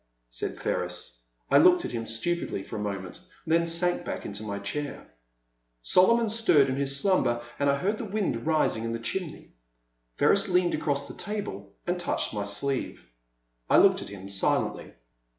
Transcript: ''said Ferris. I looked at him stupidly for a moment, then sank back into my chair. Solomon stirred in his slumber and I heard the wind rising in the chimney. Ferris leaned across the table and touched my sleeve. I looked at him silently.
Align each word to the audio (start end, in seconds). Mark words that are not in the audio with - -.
''said 0.39 0.59
Ferris. 0.59 1.21
I 1.51 1.59
looked 1.59 1.85
at 1.85 1.91
him 1.91 2.07
stupidly 2.07 2.63
for 2.63 2.75
a 2.75 2.79
moment, 2.79 3.19
then 3.45 3.67
sank 3.67 4.03
back 4.03 4.25
into 4.25 4.41
my 4.41 4.57
chair. 4.57 5.05
Solomon 5.83 6.27
stirred 6.31 6.69
in 6.69 6.75
his 6.75 6.99
slumber 6.99 7.43
and 7.59 7.69
I 7.69 7.77
heard 7.77 7.99
the 7.99 8.05
wind 8.05 8.47
rising 8.47 8.83
in 8.83 8.93
the 8.93 8.99
chimney. 8.99 9.53
Ferris 10.17 10.47
leaned 10.49 10.73
across 10.73 11.07
the 11.07 11.13
table 11.13 11.73
and 11.85 11.99
touched 11.99 12.33
my 12.33 12.45
sleeve. 12.45 13.05
I 13.69 13.77
looked 13.77 14.01
at 14.01 14.09
him 14.09 14.27
silently. 14.27 14.95